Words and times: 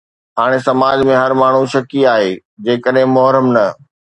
هاڻي 0.37 0.59
سماج 0.67 0.97
۾ 1.09 1.13
هر 1.23 1.35
ماڻهو 1.41 1.61
شڪي 1.75 2.01
آهي 2.15 2.33
جيڪڏهن 2.69 3.13
مجرم 3.19 3.53
نه. 3.59 3.65